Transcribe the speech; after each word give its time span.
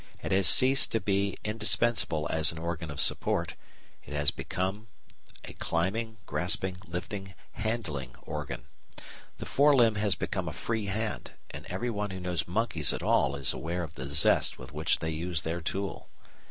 It 0.23 0.31
has 0.31 0.47
ceased 0.47 0.91
to 0.93 0.99
be 0.99 1.37
indispensable 1.45 2.25
as 2.31 2.51
an 2.51 2.57
organ 2.57 2.89
of 2.89 2.99
support; 2.99 3.53
it 4.03 4.15
has 4.15 4.31
become 4.31 4.87
a 5.43 5.53
climbing, 5.53 6.17
grasping, 6.25 6.77
lifting, 6.87 7.35
handling 7.51 8.15
organ. 8.23 8.65
The 9.37 9.45
fore 9.45 9.75
limb 9.75 9.93
has 9.97 10.15
become 10.15 10.49
a 10.49 10.53
free 10.53 10.85
hand, 10.87 11.33
and 11.51 11.67
everyone 11.67 12.09
who 12.09 12.19
knows 12.19 12.47
monkeys 12.47 12.93
at 12.93 13.03
all 13.03 13.35
is 13.35 13.53
aware 13.53 13.83
of 13.83 13.93
the 13.93 14.07
zest 14.07 14.57
with 14.57 14.71
which 14.73 14.97
they 14.97 15.11
use 15.11 15.43
their 15.43 15.61
tool. 15.61 16.09